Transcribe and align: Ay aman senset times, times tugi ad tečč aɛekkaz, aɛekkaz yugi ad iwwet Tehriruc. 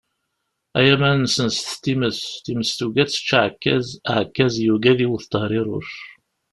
Ay 0.77 0.87
aman 0.95 1.21
senset 1.35 1.69
times, 1.83 2.17
times 2.45 2.69
tugi 2.77 2.99
ad 3.03 3.09
tečč 3.11 3.29
aɛekkaz, 3.39 3.85
aɛekkaz 4.11 4.53
yugi 4.65 4.89
ad 4.91 4.99
iwwet 5.05 5.25
Tehriruc. 5.31 5.89